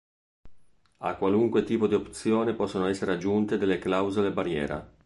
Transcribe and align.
A 0.97 1.13
qualunque 1.15 1.61
tipo 1.61 1.85
di 1.85 1.93
opzione 1.93 2.53
possono 2.55 2.87
essere 2.87 3.11
aggiunte 3.11 3.59
delle 3.59 3.77
"clausole 3.77 4.31
barriera". 4.31 4.83